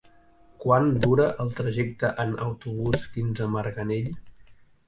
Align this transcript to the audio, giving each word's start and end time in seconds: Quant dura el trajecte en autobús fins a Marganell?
Quant 0.63 0.87
dura 1.03 1.27
el 1.43 1.51
trajecte 1.59 2.11
en 2.25 2.33
autobús 2.47 3.07
fins 3.19 3.43
a 3.45 3.51
Marganell? 3.59 4.13